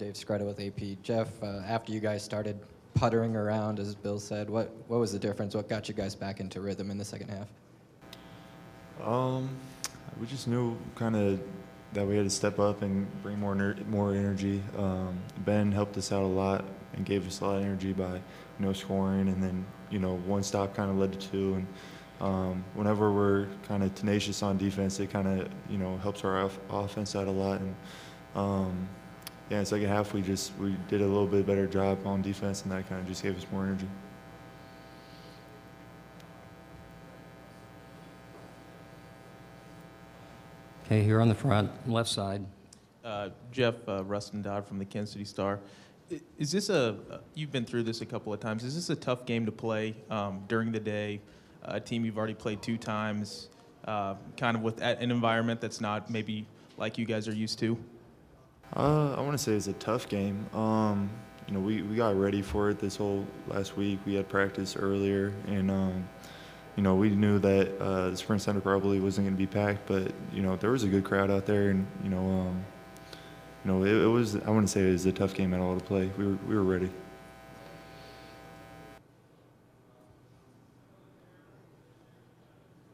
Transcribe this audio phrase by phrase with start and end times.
[0.00, 1.02] Dave Skretta with AP.
[1.02, 2.58] Jeff, uh, after you guys started
[2.94, 5.54] puttering around, as Bill said, what, what was the difference?
[5.54, 7.48] What got you guys back into rhythm in the second half?
[9.06, 9.50] Um,
[10.18, 11.38] we just knew kind of
[11.92, 14.62] that we had to step up and bring more ner- more energy.
[14.78, 16.64] Um, ben helped us out a lot
[16.94, 18.20] and gave us a lot of energy by you
[18.66, 21.54] know scoring, and then you know one stop kind of led to two.
[21.54, 21.66] And
[22.20, 26.44] um, whenever we're kind of tenacious on defense, it kind of you know helps our
[26.44, 27.60] off- offense out a lot.
[27.60, 27.74] And
[28.34, 28.88] um,
[29.50, 32.62] yeah, in second half we just we did a little bit better job on defense,
[32.62, 33.88] and that kind of just gave us more energy.
[40.86, 42.44] Okay, here on the front, left side.
[43.04, 45.58] Uh, Jeff uh, Rustin Dodd from the Kansas City Star.
[46.36, 48.96] Is this a, uh, you've been through this a couple of times, is this a
[48.96, 51.20] tough game to play um, during the day?
[51.62, 53.48] A team you've already played two times,
[53.84, 57.78] uh, kind of with an environment that's not maybe like you guys are used to?
[58.76, 60.46] Uh, I want to say it's a tough game.
[60.54, 61.10] Um,
[61.48, 63.98] you know, we, we got ready for it this whole last week.
[64.06, 66.08] We had practice earlier, and um,
[66.76, 69.86] you know, we knew that uh, the Sprint Center probably wasn't going to be packed,
[69.86, 72.64] but you know, there was a good crowd out there, and you know, um,
[73.64, 74.36] you know, it, it was.
[74.36, 76.10] I wouldn't say it was a tough game at all to play.
[76.16, 76.90] We were we were ready.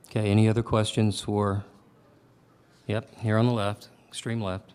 [0.08, 1.66] Okay, any other questions for,
[2.86, 4.72] yep, here on the left, extreme left.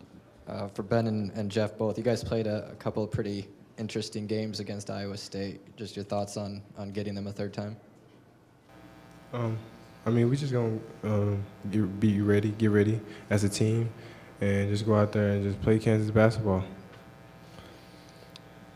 [0.52, 3.48] Uh, for Ben and, and Jeff both, you guys played a, a couple of pretty
[3.78, 5.60] interesting games against Iowa State.
[5.78, 7.74] Just your thoughts on, on getting them a third time?
[9.32, 9.58] Um,
[10.04, 13.88] I mean, we just gonna um, get, be ready, get ready as a team,
[14.42, 16.62] and just go out there and just play Kansas basketball.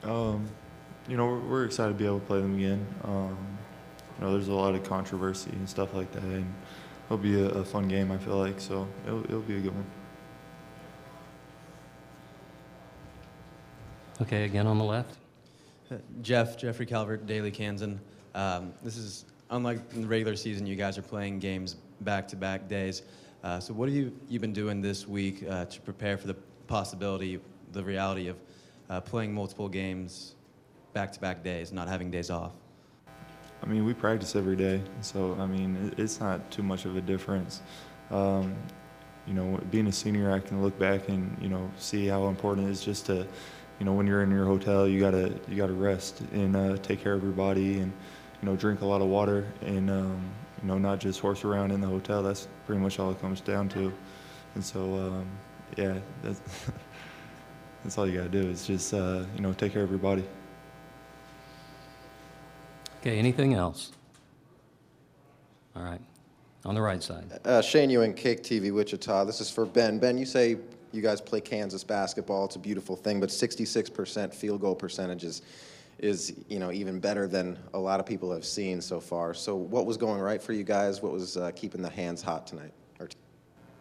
[0.03, 0.49] Um,
[1.09, 2.87] you know, we're, we're excited to be able to play them again.
[3.05, 3.37] Um,
[4.19, 6.55] you know, there's a lot of controversy and stuff like that, and
[7.05, 8.11] it'll be a, a fun game.
[8.11, 9.85] I feel like so it'll, it'll be a good one.
[14.23, 15.19] Okay, again on the left.
[16.23, 18.01] Jeff, Jeffrey Calvert, Daily Kansan.
[18.35, 20.67] Um, this is unlike in the regular season.
[20.67, 23.03] You guys are playing games back-to-back days.
[23.45, 26.35] Uh, so, what have you you been doing this week uh, to prepare for the
[26.67, 27.39] possibility,
[27.73, 28.37] the reality of
[28.89, 30.35] uh, playing multiple games
[30.95, 32.53] back-to-back days, not having days off?
[33.63, 37.03] I mean, we practice every day, so I mean, it's not too much of a
[37.03, 37.61] difference.
[38.11, 38.57] Um,
[39.27, 42.69] you know, being a senior, I can look back and you know see how important
[42.69, 43.27] it is just to,
[43.79, 47.03] you know, when you're in your hotel, you gotta you gotta rest and uh, take
[47.03, 47.93] care of your body and
[48.41, 50.21] you know drink a lot of water and um,
[50.63, 52.23] you know not just horse around in the hotel.
[52.23, 53.93] That's pretty much all it comes down to.
[54.55, 55.27] And so, um,
[55.77, 56.41] yeah, that's
[57.83, 60.25] that's all you gotta do is just uh, you know take care of your body.
[63.01, 63.93] Okay, anything else?
[65.77, 66.01] All right,
[66.65, 67.27] on the right side.
[67.45, 69.25] Uh, Shane Ewing, KAKE TV, Wichita.
[69.25, 69.99] This is for Ben.
[69.99, 70.57] Ben, you say
[70.97, 72.47] you guys play Kansas basketball.
[72.47, 75.43] It's a beautiful thing, but 66% field goal percentage is,
[76.49, 79.35] you know, even better than a lot of people have seen so far.
[79.35, 81.03] So what was going right for you guys?
[81.03, 82.73] What was uh, keeping the hands hot tonight?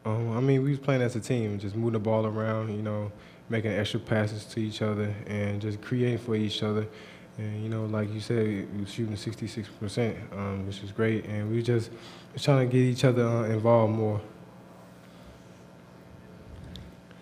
[0.06, 2.84] Um, I mean, we was playing as a team, just moving the ball around, you
[2.84, 3.12] know,
[3.50, 6.88] making extra passes to each other, and just creating for each other.
[7.38, 11.52] And you know, like you said, we was shooting 66%, um, which is great, and
[11.52, 11.90] we just
[12.34, 14.22] was trying to get each other uh, involved more.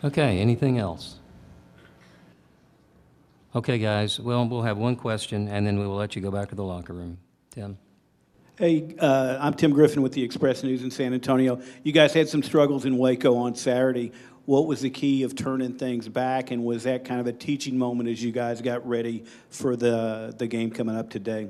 [0.03, 1.19] Okay, anything else?
[3.55, 6.49] Okay, guys, well, we'll have one question, and then we will let you go back
[6.49, 7.19] to the locker room.
[7.51, 7.77] Tim?
[8.57, 11.61] Hey, uh, I'm Tim Griffin with the Express News in San Antonio.
[11.83, 14.11] You guys had some struggles in Waco on Saturday.
[14.45, 17.77] What was the key of turning things back, and was that kind of a teaching
[17.77, 21.49] moment as you guys got ready for the the game coming up today?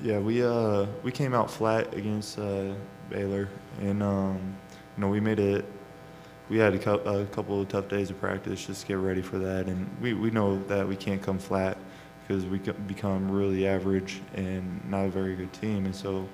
[0.00, 2.72] Yeah, we uh we came out flat against uh,
[3.10, 3.50] Baylor,
[3.82, 4.56] and um,
[4.96, 5.66] you know we made it.
[6.50, 9.22] We had a, cou- a couple of tough days of practice just to get ready
[9.22, 11.78] for that, and we, we know that we can't come flat
[12.30, 15.84] because we become really average and not a very good team.
[15.84, 16.28] And so,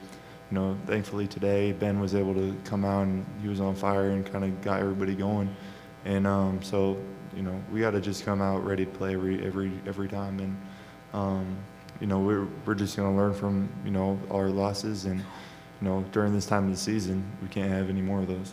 [0.50, 4.10] you know, thankfully today Ben was able to come out and he was on fire
[4.10, 5.55] and kind of got everybody going.
[6.05, 6.99] And um, so,
[7.34, 10.38] you know, we got to just come out ready to play every every every time.
[10.40, 10.56] And
[11.14, 11.56] um,
[12.00, 16.05] you know, we're we're just gonna learn from you know our losses and you know
[16.12, 18.52] during this time of the season we can't have any more of those.